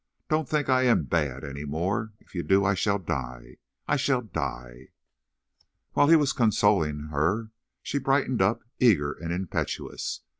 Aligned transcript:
Don't 0.31 0.49
think 0.49 0.67
I 0.67 0.81
am—bad 0.85 1.43
any 1.43 1.63
more. 1.63 2.13
If 2.21 2.33
you 2.33 2.41
do 2.41 2.65
I 2.65 2.73
shall 2.73 2.97
die, 2.97 3.57
I 3.87 3.97
shall 3.97 4.21
die!" 4.23 4.87
While 5.93 6.07
he 6.07 6.15
was 6.15 6.33
consoling, 6.33 7.09
her, 7.11 7.51
she 7.83 7.99
brightened 7.99 8.41
up, 8.41 8.63
eager 8.79 9.11
and 9.11 9.31
impetuous. 9.31 10.21